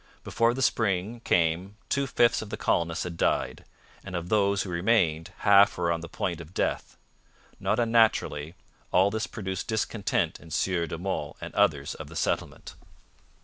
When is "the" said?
0.55-0.63, 2.49-2.57, 6.01-6.09, 12.07-12.15